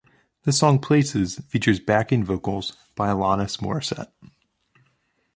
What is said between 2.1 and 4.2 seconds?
vocals by Alanis Morissette.